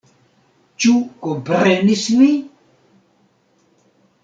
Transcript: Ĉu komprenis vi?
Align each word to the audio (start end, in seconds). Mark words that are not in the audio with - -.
Ĉu 0.85 0.93
komprenis 1.27 2.07
vi? 2.23 2.31